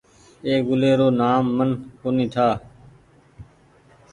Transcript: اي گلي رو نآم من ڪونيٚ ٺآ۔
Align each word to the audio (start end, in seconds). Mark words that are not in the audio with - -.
اي 0.45 0.53
گلي 0.67 0.91
رو 0.99 1.07
نآم 1.19 1.43
من 1.57 1.69
ڪونيٚ 1.99 2.31
ٺآ۔ 2.33 2.47